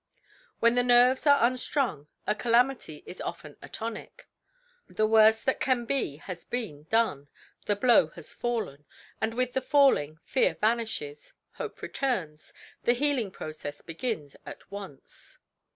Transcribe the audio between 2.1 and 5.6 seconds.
a calamity is often a tonic. The worst that